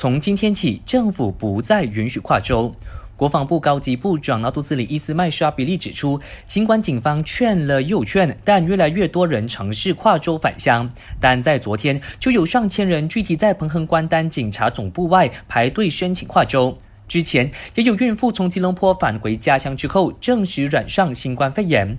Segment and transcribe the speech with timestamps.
[0.00, 2.72] 从今天起，政府不再允许跨州。
[3.16, 10.88] 国防部高级部长纳杜斯里伊斯麦沙比利指出，尽管警方劝了又劝，但越来越多人尝试跨州返乡。
[11.18, 16.78] 但在昨天，就有上千人聚集在彭亨关丹警察总部外排队申请跨州。
[17.08, 21.98] 之前，也有孕妇从吉隆坡返回家乡之后，证实染上新冠肺炎。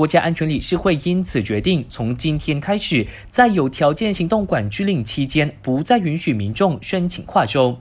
[0.00, 7.76] 国家安全理事会因此决定，从今天开始，在有条件行动管制令期间，不再允许民众申请跨州。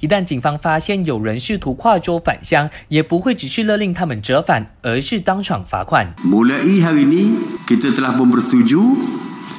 [0.00, 6.12] 一旦警方发现有人试图跨州返乡，也不会只是勒令他们折返，而是当场罚款。
[6.26, 8.82] Mulai hari ini kita telah pun bersetuju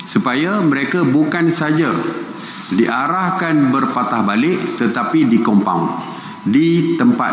[0.04, 1.96] supaya mereka bukan saja
[2.76, 5.88] diarahkan berpatah balik tetapi di compound
[6.44, 7.32] di tempat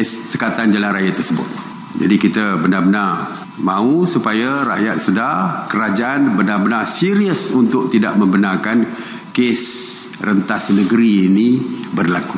[0.00, 1.65] sekatan jalan raya tersebut.
[1.96, 8.84] Jadi kita benar-benar mahu supaya rakyat sedar kerajaan benar-benar serius untuk tidak membenarkan
[9.32, 9.60] kes
[10.20, 11.48] rentas negeri ini
[11.96, 12.36] berlaku.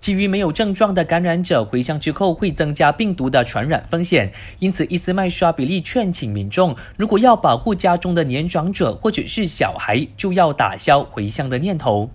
[0.00, 12.10] 基于没有症状的感染者回乡之后会增加病毒的传染风险，因此伊斯麦沙比利劝请民众，如果要保护家中的年长者或者是小孩，就要打消回乡的念头。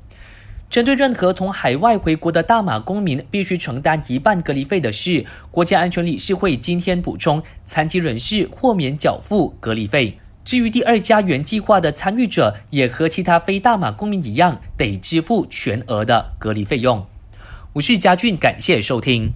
[0.75, 10.19] 针对任何从海外回国的大马公民必须承担一半隔离费的事，国家安全理事会今天补充，残疾人士豁免缴付隔离费。
[10.43, 17.05] 至于第二家园计划的参与者，也和其他非大马公民一样，得支付全额的隔离费用。
[17.71, 19.31] 我是嘉俊，感谢收听。